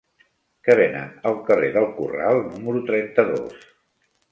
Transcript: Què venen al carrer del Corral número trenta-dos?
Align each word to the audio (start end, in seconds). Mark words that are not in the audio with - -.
Què 0.67 0.75
venen 0.79 1.11
al 1.31 1.37
carrer 1.51 1.69
del 1.77 1.87
Corral 1.99 2.41
número 2.55 2.83
trenta-dos? 2.91 3.65